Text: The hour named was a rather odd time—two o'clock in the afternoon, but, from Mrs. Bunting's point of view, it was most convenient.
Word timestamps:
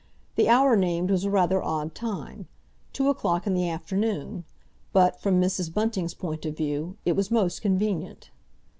The 0.35 0.49
hour 0.49 0.75
named 0.75 1.11
was 1.11 1.25
a 1.25 1.29
rather 1.29 1.61
odd 1.61 1.93
time—two 1.93 3.07
o'clock 3.07 3.45
in 3.45 3.53
the 3.53 3.69
afternoon, 3.69 4.45
but, 4.93 5.21
from 5.21 5.39
Mrs. 5.39 5.71
Bunting's 5.71 6.15
point 6.15 6.43
of 6.43 6.57
view, 6.57 6.97
it 7.05 7.15
was 7.15 7.29
most 7.29 7.61
convenient. 7.61 8.31